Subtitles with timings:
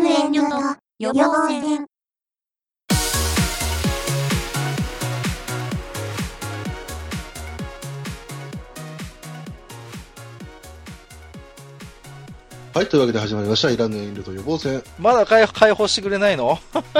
[0.00, 1.45] の遠慮と予防
[12.76, 13.70] はい、というわけで始まりました。
[13.70, 14.82] いらぬ遠慮と予防戦。
[14.98, 16.58] まだ解解放してくれないの？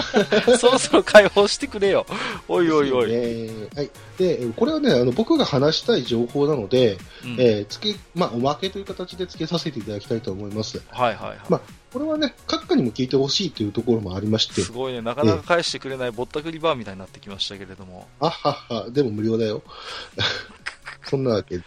[0.59, 2.07] そろそろ解放してくれよ。
[2.48, 3.11] おいおいおい。
[3.11, 3.91] えーはい。
[4.17, 10.81] で、これはね、あの、僕が話したい情報なので、うんえーつけ、まあ、おまけという形で付けさせていただきたいと思います。
[10.89, 11.39] はいはいはい。
[11.51, 11.61] まあ、
[11.93, 18.09] これはね、閣下にも聞いてほしいというところもありましてす、ごいね、なかなか返してくれないぼったくりバーみたいになってきましたけれども。
[18.20, 19.62] あはは、でも無料だよ。
[21.05, 21.62] そんなわけで。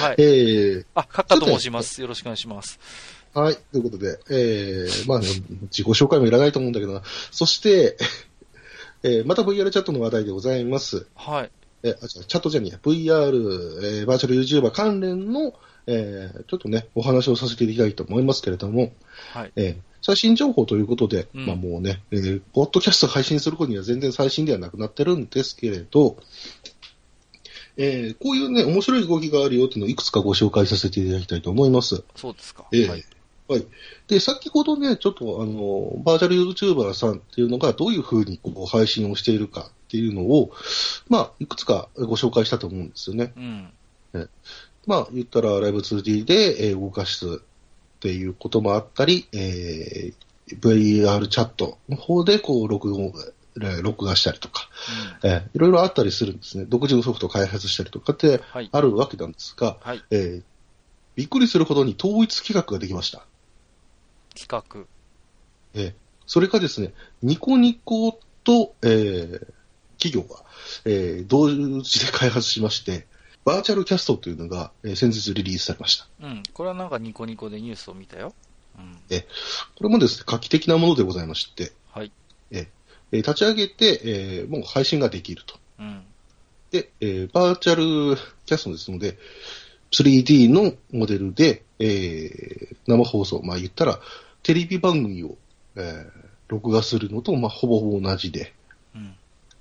[0.00, 0.14] はい。
[0.18, 2.00] えー、あ、カッカと申します。
[2.00, 2.78] よろしくお願いします。
[3.34, 3.56] はい。
[3.56, 5.26] ということで、えー、まあ、ね、
[5.70, 7.02] 自己紹介もいらないと思うんだけどな。
[7.30, 7.96] そして、
[9.02, 11.06] えー、また VR チャットの話題でございます。
[11.14, 11.50] はい。
[11.82, 12.78] え、あ、違うチャットじゃねえや。
[12.82, 15.54] VR、えー、バーチャル YouTuber 関連の、
[15.86, 18.92] えー、ちょっとね、お話をさせていただきたいと思いますけれども、
[19.32, 19.52] はい。
[19.56, 26.16] えー、最新情報ということで、うんまあもうね、えー、ポッドキャスト配信する頃には全然最新ではなくなってるんですけれど、
[27.76, 32.02] えー、こういうね、面白い動きがあるよっていうのをいくつかご紹介させていただきたいと思います。
[32.16, 32.66] そうですか。
[32.72, 33.04] ええはい。
[33.48, 33.66] はい。
[34.08, 40.52] で、先ほどね、ちょっとあの、バーチャル YouTuber さんっていうのがどういうふうにこう配信をしているかっていうのを、
[41.08, 43.32] まあ、いくつかご紹介したと思うんですよね。
[43.36, 43.72] うん。
[44.86, 50.14] まあ、言ったらライブ 2D でえー動かすっていうこともあったり、えー
[50.60, 53.12] VR チャットの方でこう録音、
[53.60, 54.68] えー録画したりとか、
[55.22, 56.64] えーいろいろあったりするんですね。
[56.66, 58.68] 独自のソフトを開発したりとかってはい。
[58.72, 60.02] あるわけなんですが、はい。
[60.10, 60.42] えー
[61.16, 63.26] びっくりするほどに統一企画ができました。
[64.38, 64.86] 企画。
[65.74, 65.94] えー
[66.30, 69.46] それがですね、ニコニコと、えー
[69.98, 70.44] 企業が、
[70.84, 71.50] えー同
[71.82, 73.06] 時で開発しまして、
[73.46, 76.06] バーチャルキャストというのが、えー先日リリースされました。
[76.22, 76.42] うん。
[76.52, 78.34] これはなんかニコニコでニュースを見たよ。
[78.78, 78.98] うん。
[79.76, 82.12] これもですね、画期的なものでございまして、はい。
[82.50, 85.58] えー立ち上げて、えーもう配信ができると。
[85.78, 86.02] うん。
[86.70, 89.16] で、えーバーチャルキャストですので、
[89.92, 93.98] 3D のモデルで、えー生放送、まあ言ったら、
[94.42, 95.36] テレビ番組を、
[95.76, 98.54] えー録画するのと、まあほぼほぼ同じで、
[98.94, 99.14] うん。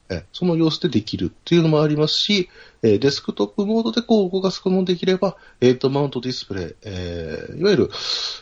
[0.10, 2.50] えーその様子でできるっていうのもありますし、
[2.82, 7.90] えーデスクトップモードでこう動かすこともできれば、えーと、マウントディスプレイ、えーいわゆる、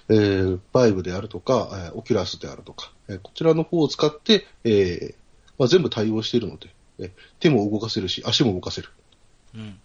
[0.09, 5.15] えーバイブであるとか、えーオキュラスであるとか、えーこちらの方を使って、えー
[5.57, 6.69] まあ、全部対応しているので、
[6.99, 8.89] えー手も動かせるし、足も動かせる。
[9.55, 9.79] うん。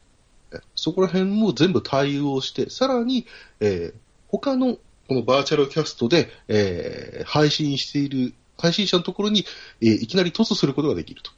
[0.53, 3.27] えーそこら辺も全部対応して、さらに、
[3.61, 4.77] えー他の
[5.11, 9.45] このバーチャルキャストで、えー配信している配信者のところに、
[9.81, 11.33] えーいきなり突することができると。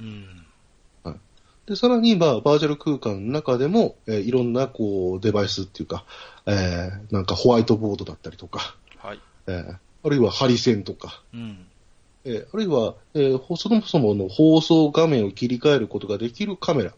[0.00, 0.46] うん。
[1.66, 6.06] で、さらに、まあ、バーチャル空間の中でも、えーいろんな、こう、デバイスっていうか、
[6.46, 9.20] えーなんかホワイトボードだったりとか、はい。
[9.48, 11.66] えーあるいはハリセンとか、うん。
[12.24, 16.94] えーあるいは、えーほそもそもの放送画面を切り替えることができるカメラ、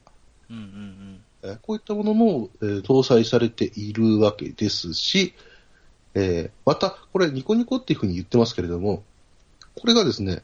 [0.51, 5.35] うんうんえーこういったものも、えー搭載されているわけですし、
[6.15, 9.03] えーまた、これ、ニコニコっていうふうに言ってますけれども、
[9.79, 10.43] これがですね、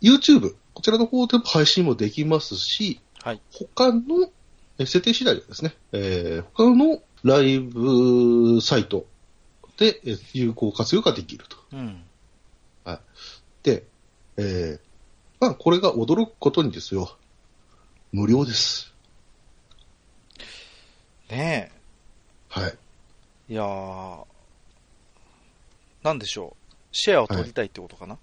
[0.00, 3.40] YouTube、こちらの方でも配信もできますし、はい。
[3.52, 4.30] 他の、
[4.78, 9.06] えー設定次第でですね、えー他のライブサイト
[9.76, 11.56] でえー有効活用ができると。
[11.72, 12.04] うん。
[13.64, 13.84] で、
[14.36, 14.80] えー
[15.40, 17.16] まあ、これが驚くことにですよ、
[18.12, 18.94] 無料です。
[21.30, 21.70] ね
[22.48, 22.78] はい。
[23.50, 23.52] え。
[23.52, 24.24] いやー、
[26.08, 26.74] なんでしょう。
[26.90, 28.18] シェアを取りたいってことかな、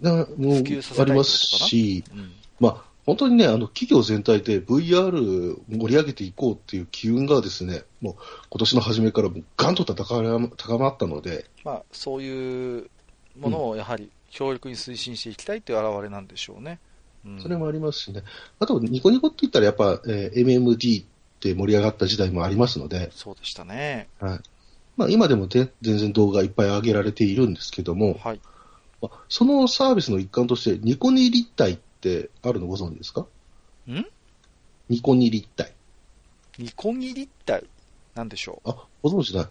[0.00, 1.02] なもう普及させたいってことかな？
[1.02, 1.30] あります
[1.68, 2.32] し、うん。
[2.58, 8.14] まあ、本当にね、あの、企業全体で VR 盛り上げていこうっていう機運がですね、もう
[8.50, 12.90] 今年の初めからもうガンと高ま高まったので、まあ、そういう
[13.38, 16.78] ものをやはり強力に推進していきたいという表れなんでしょうね。
[17.26, 18.22] うん、それもありますしね。
[18.58, 21.06] あと、ニコニコって言ったらやっぱ、えー MMD っ
[21.40, 24.08] て盛り上がった時代もありますので、そうでしたね。
[24.20, 24.40] はい。
[25.00, 28.40] まあ、今でもで全然動画いっぱい上げられているんですけども、はい。
[29.02, 33.26] まあそのサービスの一環として、ニコニ立体ってあるのご存知ですか？
[33.88, 34.06] ん？
[34.88, 35.72] ニコニ立体。
[36.58, 37.64] ニコギ立体
[38.14, 39.46] なんでしょあ、ご存知ない。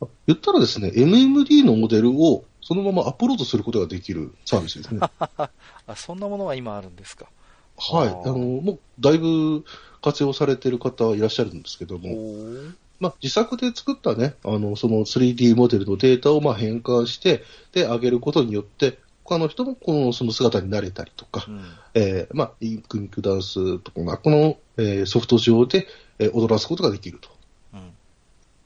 [0.00, 5.00] あ言ったらですね、MMD のモデルをそのままアップロードすることができるサービスですね。
[5.00, 5.50] はう。
[5.86, 7.26] あ、そんなものが今あるんですか？
[7.26, 8.08] い。
[8.08, 9.64] あの、もうだいぶ
[10.02, 17.42] 活用されている方いらっしゃるんですけどおも、ーまあ、自作で作ったね、あの、その 3D モデルのデータをまあ変換して、
[17.72, 21.64] で、上げることによって、他の人もこの、その姿になれたりとかう、ん。
[21.94, 25.86] えーまあ、インクニクダンスとかが、この、えーソフト上で、
[26.18, 27.30] えー踊らすことができると。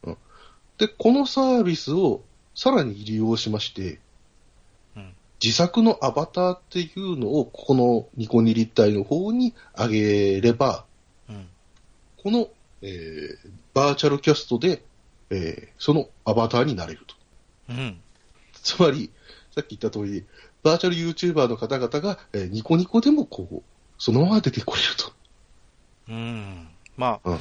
[0.06, 0.16] うん。
[0.78, 2.22] で、このサービスを
[2.54, 4.00] さらに利用しまして、
[5.42, 10.84] 自作のアバターっていうのを、ここのニコニ立体の方に上げれば、
[11.28, 11.48] うん。
[12.22, 12.48] この、
[12.80, 14.82] えーバーチャルキャストで、
[15.30, 17.14] えーそのアバターになれると。
[17.70, 18.00] うん。
[18.54, 19.10] つまり、
[19.54, 20.24] さっき言った通り、
[20.62, 23.62] バーチャル YouTuber の方々が、えーニコニコでもこう、
[23.98, 25.12] そのまま出てこれると。
[26.08, 26.68] うん。
[26.96, 27.40] まあ、うん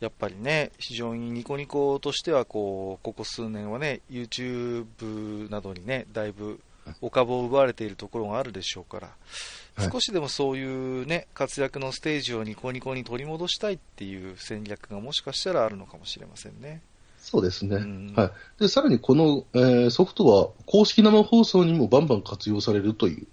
[0.00, 6.60] やっぱりね、非常にニコニコとしては、こう、ここ数年はね、YouTube などにね、だいぶ
[7.00, 9.16] お株を奪われているところがあるでしょうから、はい
[9.90, 10.62] 少しでもそうい
[11.02, 16.80] うね、活躍のステージをニコニコに取り戻したいっていう戦略がもしかしたらあるのかもしれませんね。
[17.18, 17.76] そうですね。
[17.76, 18.26] うんは
[18.58, 18.60] い。
[18.60, 23.26] で、さらにこの、えーソフトは公式生放送にもバンバン活用されるという、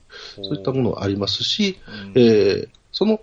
[0.43, 3.21] そういったものがありますし、うんえーその、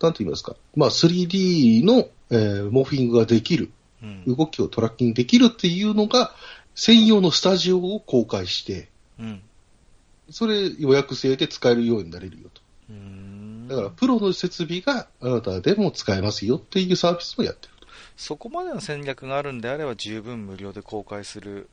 [0.00, 3.72] なんて言いますか、まあ 3D の、えーモーフィングができる、
[4.02, 6.32] うん動きをトラッキングできるっていうのが、
[6.74, 8.88] 専用のスタジオを公開して、
[9.18, 9.42] うん
[10.30, 12.62] それ予約制で使えるようになれるよと。
[12.90, 17.86] うんだから、プロの設備があなたでも使えますよっていうサービスもやってると。
[18.16, 21.68] そこまでの戦略があるんであれば十分無料で公開する、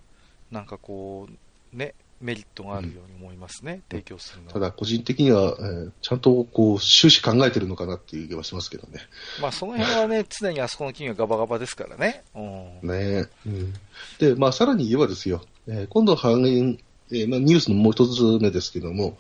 [0.52, 1.28] なんかこ
[1.74, 4.42] う、ね、メリットがあるように思いますね、提供する。
[4.52, 9.00] ただ、個人的には、えーちゃんとこう、終始考えてるのかなっていう気はしますけどね。
[9.42, 12.24] まあその辺はね、 常にあそこの金がガバガバですからね。
[12.36, 12.88] うん。
[12.88, 13.74] ねうん、
[14.20, 16.78] で、まあ、さらに言えばですよ、えー今度反映、
[17.12, 19.18] えーまあ、ニュースのもう一つ目ですけども、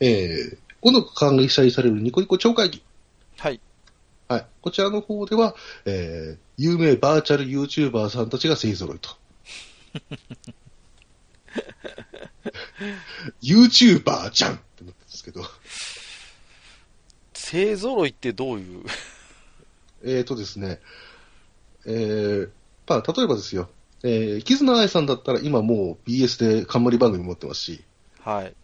[0.00, 2.82] えー今度開催されるニコニコ超会議。
[3.36, 3.60] はい。
[4.28, 4.46] はい。
[4.62, 5.54] こちらの方では、
[5.84, 9.10] えー有名バーチャル YouTuber さんたちが勢揃いと。
[13.42, 15.42] YouTuber じゃんってなってるんですけど、
[17.32, 18.84] 勢揃いってどういう、
[20.04, 20.80] えーとですね、
[21.86, 22.50] えー、
[22.86, 23.70] まあ、例えばですよ、
[24.02, 27.84] えー、絆愛さんだったら今もう BS で冠番組持ってますし、
[28.20, 28.54] はい。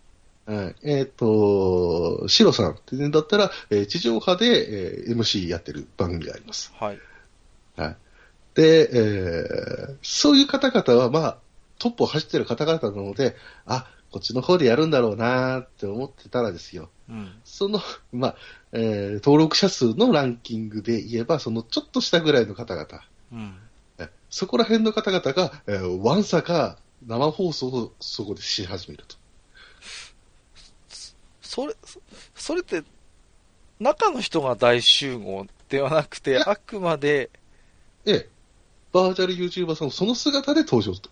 [0.47, 0.77] はい。
[0.85, 6.73] えっ、と、シロさんっていうんだったら、えー地上波で、えー MC やってる番組があります。
[6.79, 6.99] はい。
[7.77, 7.97] はい。
[8.55, 11.39] で、えーそういう方々は、まあ、
[11.79, 13.35] トップを走ってる方々なので、
[13.67, 16.91] あ、こっちの方でやるんだろうなって思ってたらですよ。
[17.11, 17.33] うん。
[17.45, 17.81] その、
[18.13, 18.37] まあ、
[18.73, 22.87] えー登録者数のランキングで言えば、そのちょっとしたぐらいの方々、
[23.33, 23.55] うん。
[24.27, 29.17] えそこら辺の方々が、えーワンサか生放送をそこでし始めると。
[31.41, 32.01] それ、そ
[32.35, 32.83] それって、
[33.79, 37.31] 中の人が大集合ではなくて、あくまで、
[38.05, 38.29] ええ、
[38.93, 41.11] バーチャル YouTuber さんもその姿で登場と。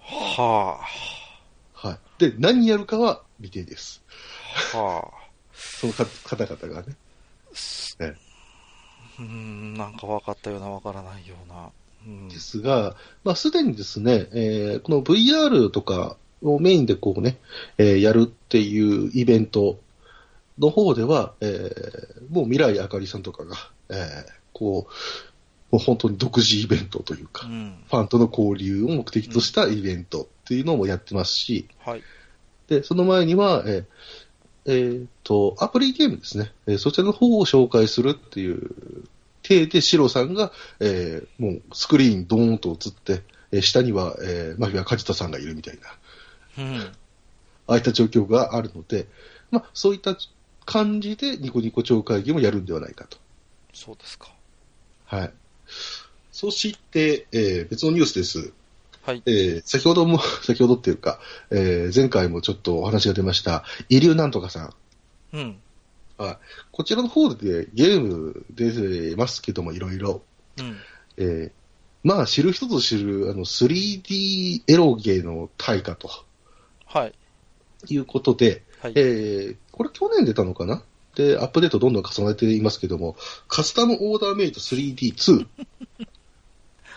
[0.00, 0.80] は
[1.74, 1.98] はい。
[2.18, 4.02] で、何やるかは未定です。
[4.74, 5.30] あ、はあ。
[5.54, 6.96] そのか方々がね。
[8.00, 8.14] え
[9.20, 11.70] うーん、なんか分かったような分からないような。
[12.06, 17.38] うんえ、ですが、まあ、すでにですね、えーこの VR とかをメインでこうね、
[17.76, 19.78] えーやるっていうイベント
[20.58, 23.56] の方では、えーもう未来あかりさんとかが、
[23.90, 23.96] えー
[24.52, 27.84] こう、もう本当に独自イベントというか、うん。
[27.88, 32.02] ファンとの交流を目的としたイベントっていうのもやってますし、はい。
[32.68, 33.84] で、その前には、えー
[34.72, 36.52] えーと、アプリゲームですね。
[36.68, 38.70] えーそちらの方を紹介するっていう
[39.42, 45.78] 体で、シロさんが、えーもうスクリーンドーンと映って、えー下には、えー、マフィア梶田さんがいるみたい
[46.56, 46.76] な、うん。
[46.76, 49.08] ああいった状況があるので、
[49.50, 50.16] まあ、そういった
[50.64, 53.18] 感じでニコニコ超会議もやるんではないかと。
[53.72, 54.32] そうですか。
[55.06, 55.32] はい。
[56.30, 58.52] そして、えー別のニュースです。
[59.02, 59.22] はい。
[59.26, 64.74] えー先ほども、 先ほどっていうか、えー前回もちょっとお話が出ました、イリュウなんとかさん。
[65.36, 65.58] うん。
[66.18, 66.38] はい。
[66.72, 70.22] こちらの方でゲーム出てますけども、いろいろ。
[70.58, 70.76] うん。
[71.16, 71.50] えー
[72.02, 76.10] まあ、知る人ぞ知る、あの、3D エロゲーの対価と
[76.86, 77.14] はい。
[77.88, 78.92] いうことで、はい。
[78.96, 80.82] えーこれ去年出たのかな？
[81.14, 83.16] で、アップデートどんどん重ねていますけども、
[83.48, 85.46] カスタムオーダーメイド 3D2。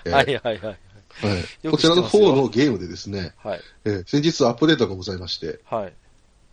[0.05, 0.79] え ーはいはいはい。
[1.21, 3.61] はいよこちらの方のゲームでですね、はい。
[3.85, 5.93] えー先日アップデートがございまして、はい。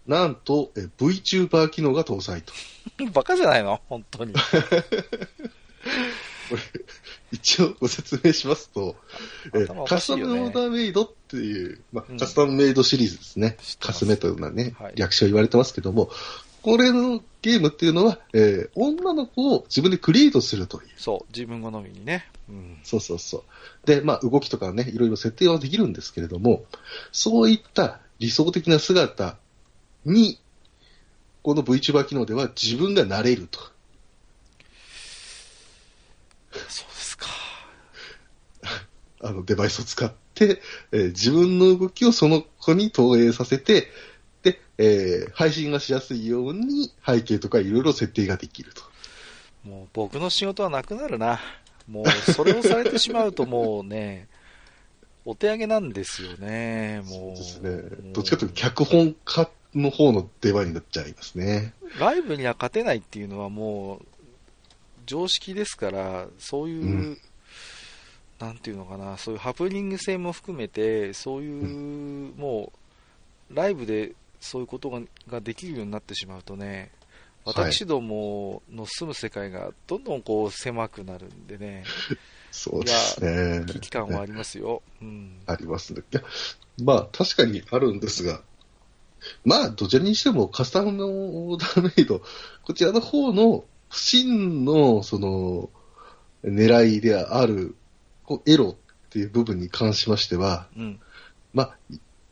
[0.07, 2.53] なんと、えー VTuber 機能が搭載と。
[3.13, 3.81] バカじゃないの？
[3.89, 4.33] 本当に。
[6.51, 6.61] これ、
[7.33, 8.97] 一応ご説明しますと、
[9.55, 13.57] えーカスタムオーダーメイドっていう、まあうんカスタムメイドシリーズですね。
[13.79, 16.11] カスメというのはね、はい略称言われてますけども、
[16.63, 20.89] これのゲームっていうのは、えー女の子を自分でクリエイトするという。
[20.97, 21.33] そう。
[21.33, 22.27] 自分好みにね。
[22.49, 22.79] うん。
[22.83, 23.87] そうそうそう。
[23.87, 26.65] で、まあ、動きとかね、いろいろ設定はできるんですけれども、
[27.13, 29.37] そういった理想的な姿
[30.05, 30.39] に、
[31.43, 33.61] この VTuber 機能では自分がなれると。
[36.69, 37.27] そうですか。
[39.23, 40.63] あのデバイスを使ってて、
[40.93, 43.89] えー自分の動きをその子に投影させて、
[44.43, 48.83] で、えー配信がしやすいように背景とかいろいろ設定ができると。
[49.65, 51.41] もう僕の仕事はなくなるな。
[51.89, 54.29] もうそれをされてしまうともうね、
[55.25, 57.37] お手上げなんですよね、もう。
[57.37, 58.13] ですねも。
[58.13, 61.75] どっちかというと脚本家の方の出番になっちゃいますね。
[61.99, 64.07] ライブには勝てないっていうのはもう、
[65.07, 67.19] 常識ですから、そういう、うん
[68.39, 72.73] なんていうのかな、そういうハプニング性も含めて、そういう、も
[73.51, 76.91] う、ライブでそういうことがができるようになってしまうとね、はい
[77.45, 81.85] 私どもの住む世界がどんどんこう狭くなるんでね、
[82.53, 83.65] そうですね。
[83.67, 84.83] 危機感はありますよ。
[85.01, 85.41] うん。
[85.47, 86.03] ありますね。
[86.13, 86.23] いや、
[86.83, 88.43] まあ確かにあるんですが、
[89.45, 92.23] まあどちらにしてもカスタムのオーダーメイド、
[92.63, 95.71] こちらの方の真のその
[96.45, 97.75] 狙いである
[98.25, 101.01] こうエロっていう部分に関しましては、うん。
[101.55, 101.77] まあ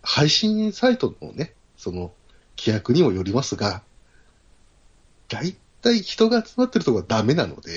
[0.03, 2.13] 配信サイトのね、その
[2.59, 3.83] 規約にもよりますが、
[5.29, 7.71] 大体人が集まってるところはダメなので、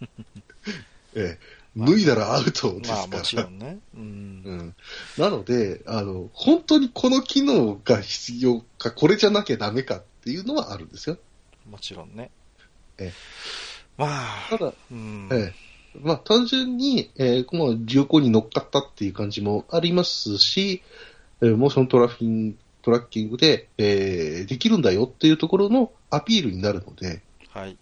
[1.16, 1.38] ええ、
[1.76, 2.96] 脱いだらアウトですから。
[2.96, 3.78] まあもちろんね。
[3.94, 4.00] うん。
[4.00, 4.76] うん
[5.16, 11.16] なので、あの、本当にこの機能が必要か、これじゃなきゃダメかっていうのはあるんですよ。
[11.68, 12.30] もちろんね。
[12.98, 13.12] ええ
[13.96, 15.28] まあ、ただ、うん。
[15.32, 20.82] ええ、まあ単純に、えーこの流行に乗っかったっていう感じもありますし、
[21.40, 22.58] えーモーショントラフィン
[22.88, 27.76] トラッキングで、えーできるんだよっていうところのアピールになるので、はい。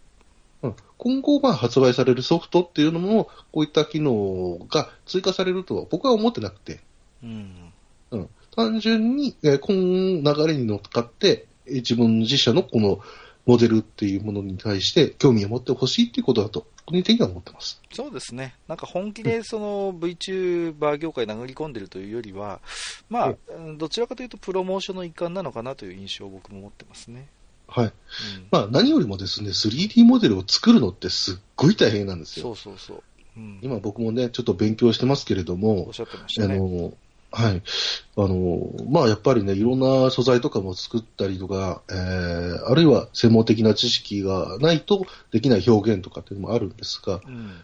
[0.63, 6.81] うん今後まあ発売されるソフトっていうのも、こういった機能が追加されるとは僕は思ってなくて、
[7.23, 7.73] うん。
[8.11, 12.99] うん、単純に、えーこの流れに乗っかって、えー自分自社のこの
[13.47, 17.81] モデルっていうものに対して興味を持ってほしいっていうことだと、個人的には思ってます。
[17.93, 18.55] そうですね。
[18.69, 22.61] なんか本気でその VTuber 業界殴り込んでるというよりは、
[23.09, 27.29] まあ、うんどちらかというとプロモーションの一環なのかなという印象を僕も持ってますね。
[27.69, 27.87] はい。
[27.87, 27.93] うん
[28.51, 32.53] まあ何よりもですね、3D モデルを作るのってすっごい大変なんですそよ。
[32.53, 33.03] うそうそう。
[33.37, 36.59] うん、今僕もね、ちょっと勉強してますけれどおもっ、しゃってましね。
[36.59, 36.95] の、
[37.37, 37.63] はい。
[38.17, 47.63] あの、まあやっぱりね、いろんな素材とかも作ったりとか、えー、あるいは専門的な知識がないとできない表現とかっていうのもあるんですが、うん。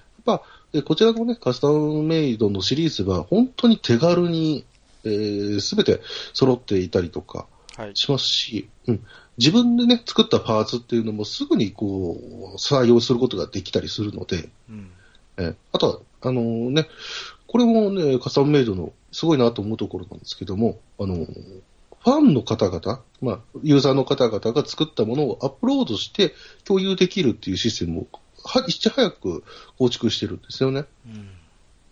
[0.73, 4.67] でこちらのね、カスタムメイドのシリーズは本当に手軽に、
[5.05, 6.01] えー、すべて
[6.35, 7.93] 揃っていたりとかはい。
[7.95, 9.05] しますし、うん、
[9.39, 12.19] 自分でね、作ったパーツっていうのもすぐにこ
[12.55, 14.91] う、採用することができたりするので、うん。
[15.39, 15.89] えーあと
[16.21, 16.89] は、あのね、
[17.47, 21.27] これもね、カスタムメイドのすごいなと思うところなんですけども、あの
[22.05, 28.07] ファンの方々、まあ、ユーザーの方々が作ったものをアップロードして共有できるっていうシステムを、
[28.45, 29.45] はいち早く
[29.79, 30.85] 構築してるんですよね。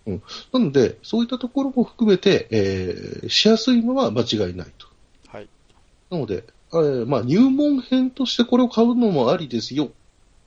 [0.06, 0.22] うん。
[0.52, 4.88] なので、そういったところも含めて、えーしやすいのは間違いないと。
[5.28, 5.48] はい。
[6.10, 9.90] なので、えーまあ、入門編としてこれを買うのもありですよ。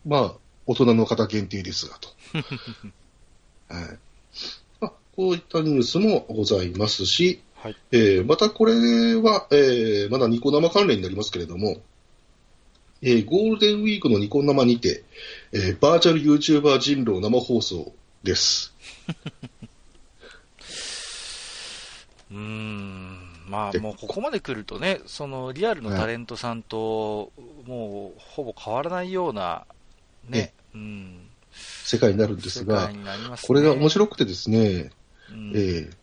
[0.06, 0.34] まあ、
[0.66, 2.10] 大人の方限定ですが、と。
[3.74, 4.00] はい。
[5.18, 7.76] まあ、こういったニュースもございますし、はい。
[7.92, 8.74] えーまたこれ
[9.16, 11.78] は、えーまだニコ生関連になりますけれども、
[13.02, 15.04] えーゴールデンウィークのニコ生にて、
[15.54, 17.94] えーバーチャル YouTuber 人狼生放送
[18.24, 18.74] です。
[22.32, 23.34] うーん。
[23.48, 27.32] まあでもうここまで来るとね、そのリアルのタレントさんと、
[27.66, 29.66] もうほぼ変わらないような、
[30.28, 30.54] ね。
[30.74, 31.30] うん。
[31.54, 33.00] 世界になるんですがすね。
[33.44, 34.90] これが面白くてですね、
[35.34, 35.94] うんえー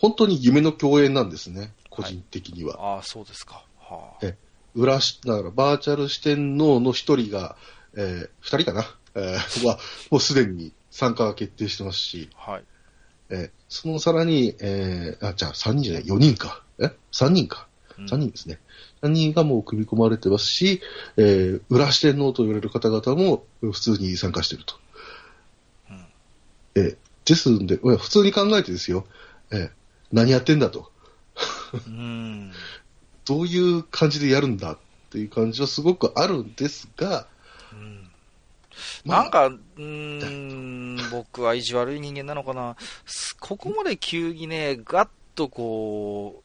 [0.00, 2.94] 本当に夢の共演なんですね、個人的には。
[2.96, 3.64] ああ、そうですか。
[3.80, 4.24] はあ。
[4.24, 4.36] え
[4.76, 7.56] 裏し、だからバーチャル四天王の一人が、
[7.96, 8.84] えー二人かな、
[9.16, 9.36] えー
[9.66, 9.76] は、
[10.12, 12.64] もうすでに参加が決定してますし、はい。
[13.30, 16.62] えーそのさらに、えーあ、じゃあ三人じゃない、四人か。
[16.78, 17.66] え三人か。
[17.98, 18.60] うん三人ですね。
[19.02, 20.80] 三人がもう組み込まれてますし、
[21.16, 24.76] えー裏四天王と言われる方々も普通に参加していると。
[25.90, 26.06] うん
[26.76, 26.96] えー
[27.28, 29.06] ですんで、いや普通に考えてですよ、
[29.50, 29.70] えー
[30.10, 30.90] 何やってんだと。
[31.86, 32.52] うん。
[33.26, 34.78] どういう感じでやるんだっ
[35.10, 37.26] ていう感じはすごくあるんですが、
[37.72, 38.08] うん
[39.04, 42.76] まあなんか、うーん、僕は意地悪い人間なのかな。
[43.06, 46.42] すここまで急にね、ガッとこ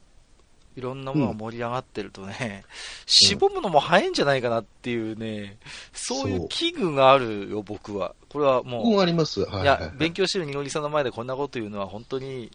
[0.76, 2.64] う、いろんなものが盛り上がってるとね、
[3.06, 5.58] しぼむのも早いんじゃないかなっていうね、
[5.92, 8.14] そういそうう危惧があるよ、僕は。
[8.34, 9.42] これはももあります。
[9.42, 12.50] はう、いや、勉強してるにのりさんの前でこんなこと言うのは本当に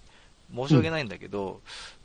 [0.53, 1.59] 申し訳ないんだけど、うん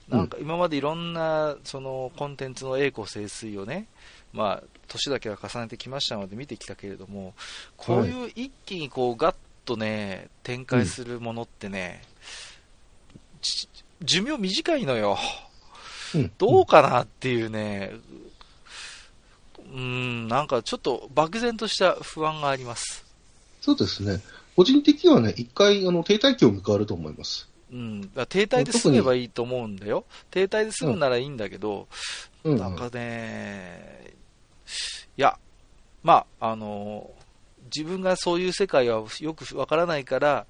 [0.08, 3.86] なんか今までいろんな、その、コンテンツの栄光盛衰をね、
[4.34, 7.34] まあ、年だけは重ねてきましたので見てきたけれども、
[7.78, 12.02] こういう一気にこうガッとね、展開するものってね、
[13.40, 13.68] ち
[14.02, 15.16] 寿命短いのよ。
[16.14, 17.92] うんどうかなっていうね、
[19.74, 23.04] うん、なんかちょっと漠然とした不安があります。
[23.64, 24.20] そうですね。
[24.56, 27.48] 個人的にはね、一回、あの、停滞期を迎えると思います。
[27.72, 30.04] うん、だ停滞で済めばいいと思うんだよ。
[30.30, 31.88] 停滞で済むならいいんだけど、
[32.44, 32.58] うん。
[32.58, 34.12] なんかね、
[35.16, 35.38] いや、
[36.02, 37.10] まあ、あの、
[37.74, 40.44] 自分がそういう世界はよくわからないから、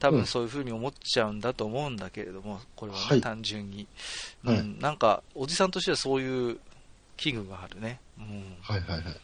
[0.00, 3.88] 多うん分そういうふうに思っちゃうんだと思うんだけれども、これはね、はい単純に、
[4.44, 4.78] はいうん。
[4.78, 6.60] なんか、おじさんとしてはそういう
[7.16, 7.98] 危惧があるね。
[8.20, 8.56] うん。
[8.60, 9.16] はいはいはい。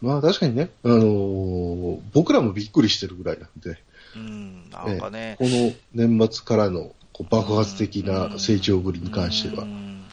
[0.00, 3.78] まあ確かにね、あのー僕らもびっくりしてるぐらいなんで、
[4.16, 9.64] うん、なんかね、この年末からのこう爆発的な成長ぶりに関しては。
[9.64, 9.66] う。
[9.66, 10.04] ん。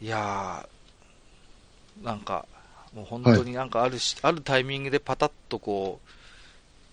[0.00, 2.46] えいやー、なんか、
[2.94, 6.08] もう本当になんかあるし、あるタイミングでパタッとこう、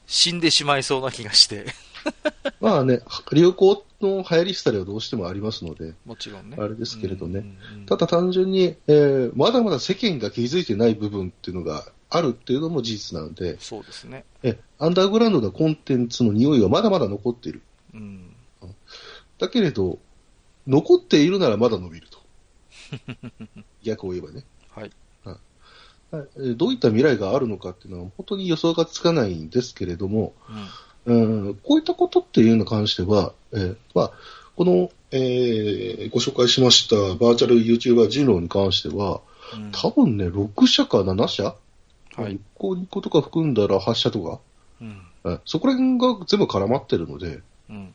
[0.08, 6.58] 死んでしまいそうな気がして、え まあね、流行の流行り廃りはどうしてもありますので、もちろんね。
[6.60, 14.26] あれですけれどねうんうんうんただ単純に、えーまだまだ世間が気づいてない部分っていうのがあるっていうのも事実なので、そうですね。
[14.44, 17.62] えアンダーグラウンドなコンテンツの匂いはまだまだ残っている。
[17.94, 18.36] うん。
[19.40, 20.00] だけれど、
[20.68, 22.20] 残っているならまだ伸びると。
[23.84, 24.46] 逆を言えばね。
[24.70, 24.92] はい。
[26.56, 30.56] どういった未来があるのかっていうのは本当に予想がつかないんですけれども、うん。
[31.06, 34.12] うん、こういったことっていうのに関しては、えーまあ、
[34.56, 39.22] この、えーご紹介しましたバーチャル YouTuber 人狼に関しては、
[39.56, 41.54] うん多分ね、6社か7社、は
[42.30, 44.40] い1個2個とか含んだら8社とか、
[44.82, 45.02] うん。
[45.24, 47.94] うんそこら辺が全部絡まってるので、うん。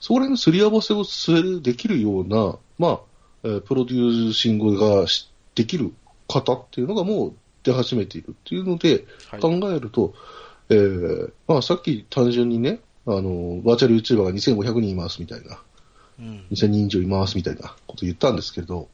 [0.00, 3.00] そこら辺のすり合わせをするできるような、まあ、
[3.44, 5.92] えープロデューシングがしできる
[6.28, 9.40] 方っていうのがもう出始めているっていうので、はい。
[9.40, 10.14] 考えると、
[10.70, 15.60] えーまあ、さっき単純にね、あの、バーチャル YouTuber が2500人いますみたいな、
[16.20, 16.46] うん。
[16.52, 18.88] 2000人以上いますみたいなこと言ったんですけれど、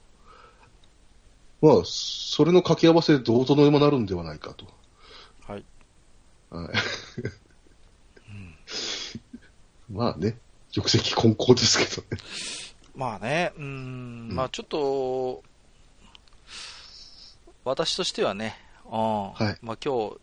[1.61, 4.67] まあ、それの掛け合わせでどうとでもなるんではないかと。
[5.47, 5.65] はい。
[6.51, 6.69] はい。
[8.31, 8.55] うん
[9.97, 10.37] まあね、
[10.75, 12.19] 玉石混交ですけどね。
[12.95, 15.43] まあね、うん、うんまあちょっと、
[17.65, 20.17] 私としてはね、うん、はいまあ今日、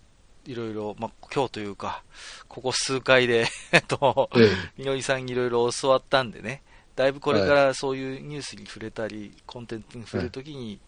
[0.45, 2.03] いろいろ、まあ今日というか、
[2.47, 6.61] ここ数回で、 えっと、えみのりさんにいろいろ教わったんでね、
[6.95, 10.79] だいぶこれからそういうニュースに触れたり、コンテンツに触れるときに、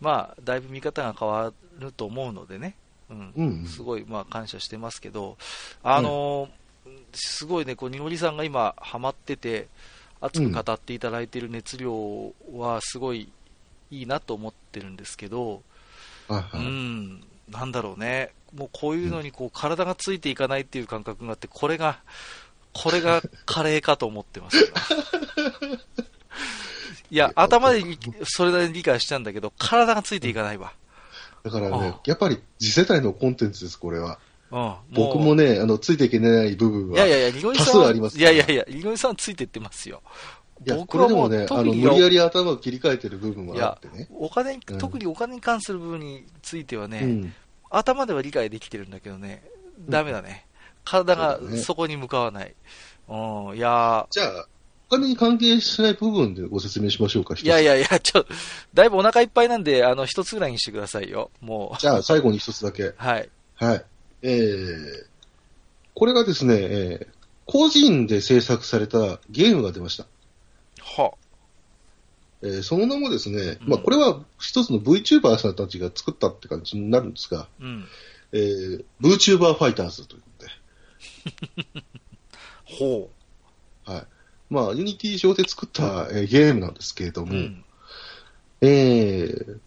[0.00, 2.74] まあ、だいぶ見方が変わると思うのでね、
[3.08, 3.66] うん、うんうん。
[3.66, 5.36] すごい、まあ、感謝してますけど、
[5.82, 6.64] あのー
[7.14, 9.68] すごいね、こう、にのりさんが今、ハマってて、
[10.20, 13.30] 熱く語っていただいている熱量は、すごい
[13.90, 15.62] いいなと思ってるんですけど、
[16.28, 16.66] はいはい。
[16.66, 21.98] うん、なんだろうね、もうこういうのにこう体がついていかないっていう感覚があって、これが、
[22.72, 24.66] これがカレーかと思ってますよ。
[27.10, 30.72] いや、頭で理それなりに理解したんだけど、体がついていかないわ。
[31.44, 34.18] だからねあ、やっぱり次世代のコンテンツです、これは。
[34.50, 36.96] うん、僕もね、あの、ついていけない部分は。
[36.96, 40.02] いやいやいや、リノイさん多数は、ありますからいやいやいや、リノイさんついてってますよ。
[40.66, 44.08] いや、僕はもうこれでもね、あの、無理やり頭を切り替えてる部分いはあやってね。
[44.12, 47.34] お金、うん特にお金に関する部分についてはね、うん。
[47.70, 49.42] 頭では理解できてるんだけどね、
[49.88, 50.46] ダメだね。
[50.84, 52.54] 体がそこに向かわない。
[53.08, 54.46] うん、いやじゃあ、
[54.88, 57.74] お金に関係しない部分でご説明しましょうか、ーいやいや。
[57.76, 58.24] やいや、ちょ、
[58.72, 61.30] だいぶお腹いっぱいなんで、あの、一つぐらいにしてくださいよ。
[61.40, 62.94] もじゃあ、最後に一つだけう。。
[62.96, 63.28] はい。
[63.56, 63.84] はい。
[64.22, 65.06] えー、
[65.94, 67.14] これがですね、えー、
[67.46, 70.06] 個人で制作されたゲームが出ました。
[71.02, 71.14] は。
[72.42, 77.84] えーその名もですね、うんまあ、これは一つの VTuber さんたちが作ったって感じになるんですが、うん。
[78.32, 81.84] えー、VTuber ファイターズということで、
[82.78, 83.10] ほ
[83.84, 84.06] はい。
[84.50, 87.26] まあ、 Unity 上で作った、えーゲームなんですけれどう。
[87.26, 87.64] も、うん。
[88.60, 89.58] えー、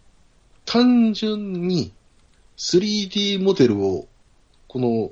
[0.65, 1.91] 単純に
[2.57, 4.07] 3D モデルを
[4.67, 5.11] この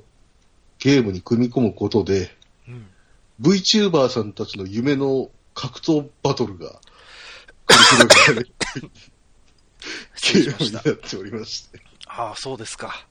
[0.80, 2.30] ゲームに組み込むことで、
[2.67, 2.88] うん。
[3.41, 6.80] VTuber さんたちの夢の格闘バトルが
[7.65, 8.54] 繰り広げられる
[10.15, 10.72] 失ゲームに。
[10.72, 11.80] なっておりまして。
[12.08, 13.08] ああ、そうですか。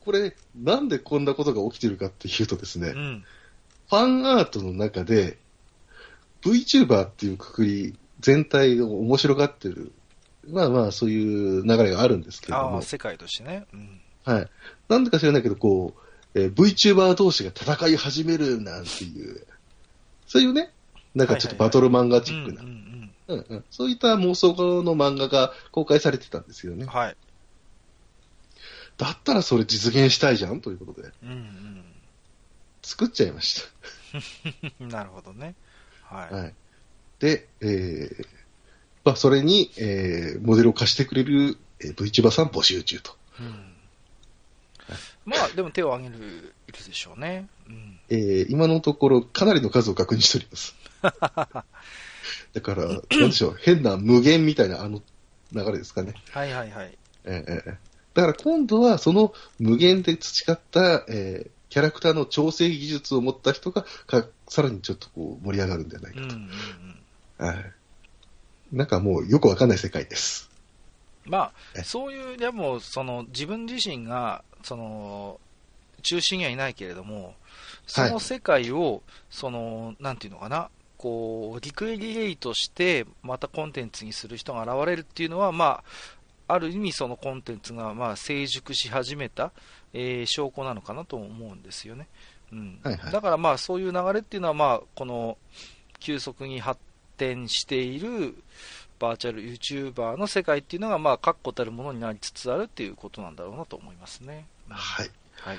[0.00, 2.96] これ、なんでこんなことが起きてるかっていうとですね、うん。
[2.96, 3.24] うん。
[3.90, 5.38] ファンアートの中で
[6.42, 9.92] VTuber っていうくくり全体を面白がってる、
[10.48, 13.66] まあまあそういう流れがあるんですけれども世界としてね。
[13.72, 14.00] うん。
[14.24, 14.50] はい。
[14.88, 15.94] なんでか知らないけど、こ
[16.34, 19.46] う、えー VTuber 同士が戦い始めるなんていう、
[20.26, 20.73] そういうね、
[21.14, 22.62] なんかちょっとバトル漫画チックな、
[23.70, 26.90] そういった妄想の漫画が公開されてたんですよねうん。。
[26.90, 27.16] はい。
[28.96, 30.60] だったらそれ実現したいじゃん？
[30.60, 31.84] ということで、うんうん。
[32.82, 33.62] 作っちゃいまし
[34.78, 34.84] た。
[34.84, 35.54] なるほどね。
[36.02, 36.34] はい。
[36.34, 36.54] はい。
[37.18, 38.26] で、えー、
[39.04, 43.16] まあ、それに、えー、モデルを貸してくれる、えー、VTuber さん募集中と。
[43.40, 43.74] うん。
[45.24, 47.48] まあ、でも手を挙げる、いるでしょうね。
[47.66, 47.98] うん。
[48.10, 50.76] えー、今のところかなりの数を確認しております。
[52.54, 55.02] だから、なんでしょう、変な無限みたいなあの
[55.52, 56.14] 流れですかね。
[56.30, 56.98] はいはいはい。
[57.24, 57.76] えーえー
[58.14, 66.98] だから今度はその無限で培った、えーキャラクターの調整技術を持った人がかさらにちょっとこう盛り上がるんじゃないかうんうんうん。
[67.36, 67.44] と。
[67.44, 67.72] はい
[68.72, 70.50] なんかもうよくわかんない世界です。
[71.24, 75.40] まえあ、そういう、でも、その、自分自身が、その、
[76.02, 77.34] 中心にはいないけれども、
[77.86, 80.70] その世界を、その、なんていうのかな、
[81.04, 85.82] こう、リクリエイトして、またコンテンツにする人が現れるっていうのは、ま
[86.48, 89.52] あ、ある意味そのコンテンツが、まあ、成熟し始めた、
[89.92, 92.08] えー証拠なのかなと思うんですよね。
[92.52, 92.80] うん。
[92.82, 95.36] はいはいだからまあ、そういう流れっていうのは、まあ、この、
[96.00, 96.80] 急速に発
[97.18, 98.34] 展している、
[98.98, 104.46] バーチャル YouTuber の世界っていうのが、まあ、確固たるものになりつつあるっていうことなんだろうなと思いますね。
[104.70, 105.10] はい。
[105.36, 105.58] はい。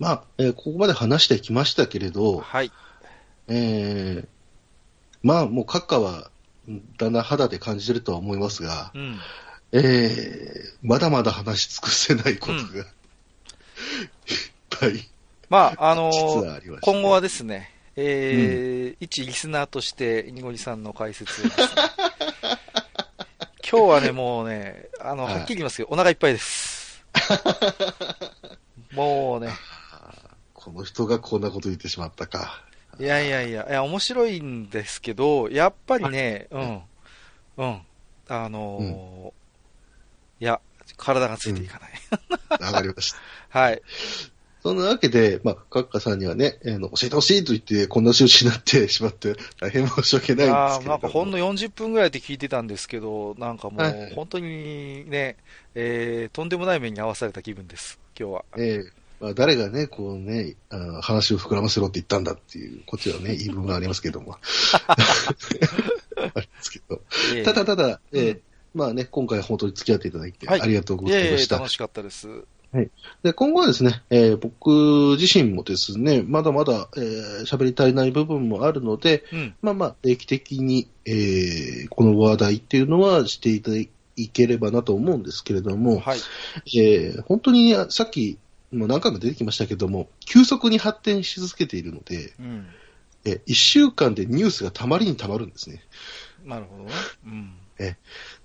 [0.00, 2.72] まあ、えーここまで話してきましたけれど、はい。
[3.48, 4.28] えー
[5.22, 6.30] まあもう閣下は
[6.98, 9.18] だんだん肌で感じてるとは思いますが、うん。
[9.72, 12.84] えーまだまだ話し尽くせないことが、いっ
[14.68, 15.08] ぱい、
[15.48, 21.50] まあ、あの実ー今後はですね、えー一リスナーとして、にごりさんの解説をね。
[23.68, 25.34] 今日はね、もうね、あの、はい。
[25.36, 27.02] はっきり言いますけど、お腹いっぱいです。
[28.92, 29.52] もうね、
[30.52, 32.62] この人がこんなこと言ってしまったか。
[32.98, 36.82] いやいやいや、いや、面白いんですけど、やっぱりね、うん、
[37.56, 37.80] うん、
[38.28, 40.60] あのーいや、
[40.96, 42.62] 体がついていかない。
[42.62, 43.18] わかりました。
[43.58, 43.82] はい。
[44.62, 50.88] そんなわけで、まあ、閣下さんにはね、えーの教えてほしいと言って、こんな仕打ちになってしまって、大変申し訳ないんですけれども。
[50.88, 55.36] なんかほんの40分ぐらいで聞いてたんですけど、なんかもはい、う本当にね、
[55.74, 58.44] えーとんでもない目に遭わされた気分です、今日は。
[58.56, 60.54] ええまあ、誰がね、こうね、
[61.00, 64.36] 話を膨らませろって言ったんだっていう、こっちはね、 言い分がありますけども。
[64.84, 64.96] あ
[66.40, 67.00] りますけど。
[67.34, 68.40] ええただただ、ええうん
[68.74, 71.56] まあね、今回本当に付き合っていただいて、はいありがとうございました。
[71.56, 72.28] 楽しかったです。
[73.22, 79.54] で今後はですね、えー僕自身もですね、まだまだえー喋、り足りない部分もあるので、うん。
[79.62, 83.76] まあまあ、定期的に、えーこの話題っていうのはしていただ
[84.32, 86.18] ければなと思うんですけれども、はい。
[86.76, 88.38] えー本当にさっき
[88.74, 92.66] もう何回も出てきましたけども、急速に発展し続けているので、うん。
[93.24, 95.82] え1週間でニュースがたまりにたまるんですね。
[96.44, 96.90] なるほどね。
[97.26, 97.52] うん。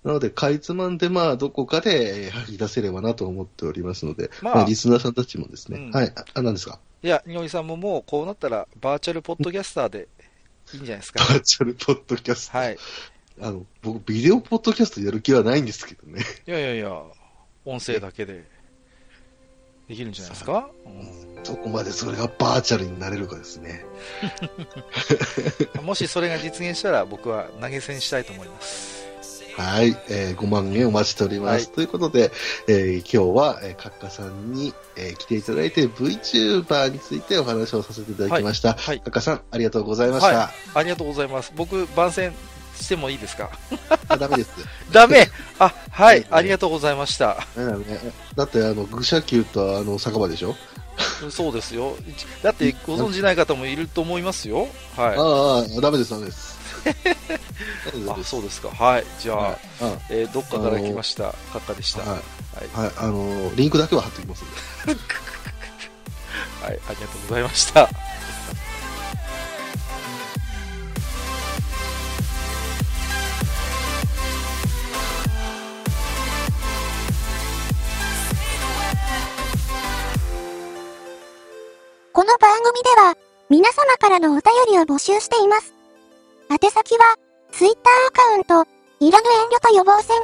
[0.03, 6.79] なので、かいつまんで、まあ、どこかでえー吐き出せればなと思っておりますので、まあまあ、リスナーさんたちもですね、うんはい、あ、あ何ですか？
[7.03, 10.07] いや、におりさんももうこうなったら、バーチャルポッドキャスターで
[10.73, 11.33] いいんじゃないですバか。
[11.33, 12.57] ーチャルポッドキャスト。
[12.57, 12.77] はい。
[13.41, 16.21] あの、僕、ビデオポッドキャストやる気はないんですけどね。
[16.47, 17.03] いやいやいや、
[17.65, 18.45] 音声だけで
[19.89, 20.69] できるんじゃないですか？
[21.43, 23.83] そこまでそれがバーチャルになれるかですね。
[25.77, 28.99] う んもしそれが実現したら、僕は投げ銭したいと思います。
[29.57, 31.65] はい、えー5万円お待ちしております。
[31.67, 32.31] はいということで、
[32.67, 38.73] えー今日は、えー、カッカさんに、えー来ていただいて VTuber についてお話をさせていただきました。
[38.73, 40.37] はいカッカさん、ありがとうございました。
[40.37, 41.51] はいありがとうございます。
[41.55, 42.33] 僕、番宣
[42.79, 43.49] してもいいですか？
[44.07, 44.49] あ、ダメです。
[44.91, 45.29] ダメ？
[45.59, 47.37] あ、はいはい、ありがとうございました。
[47.55, 47.85] ダメだね。
[48.35, 50.55] だって、あの、愚者級とあの、酒場でしょ？
[51.31, 51.95] そうですよ。
[52.43, 54.67] だって、ご存じない方もいると思いますよ。
[54.97, 56.59] あはあ、ダメです、ダメです。
[58.09, 58.69] あ、そうですか。
[58.69, 59.05] はい。
[59.19, 61.33] じゃあ、はいあえーどっかから来ました。
[61.53, 62.01] カッカでした。
[62.01, 62.13] は。
[62.13, 64.47] はいい、はい、あの、リンクだけは貼っておきますん
[64.95, 64.99] で。
[66.65, 66.79] はい。
[66.89, 67.89] ありがとうございました。
[82.19, 83.15] この番組では、
[83.49, 85.73] 皆様からのお便りを募集しています。
[86.51, 87.15] 宛先は、
[87.53, 90.17] Twitter アカウント、いらぬ遠慮と予防線、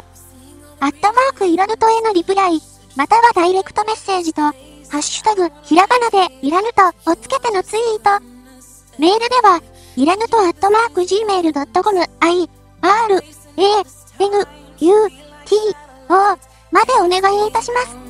[0.81, 2.60] アットマークいらぬとへのリプライ、
[2.97, 4.51] またはダイレクトメッセージと、ハ
[4.97, 8.21] ッシュタグ、ひらがなで、いらぬと、をつけてのツイート。
[8.99, 9.62] メールでは、
[9.95, 12.49] いらぬとアットマーク gmail.com、i,
[12.81, 13.63] r, a,
[14.19, 14.47] n,
[14.81, 15.10] u,
[15.45, 15.55] t,
[16.10, 16.38] o
[16.71, 18.05] までお願いいたします。